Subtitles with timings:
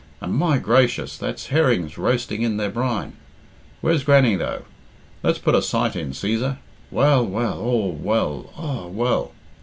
[0.19, 3.13] And, my gracious, that's herrings roasting in their brine!
[3.81, 4.63] Where's Grannie, though?
[5.21, 6.57] Let's put a sight in, Cæsar.
[6.89, 9.31] Well, well, aw well, aw well!"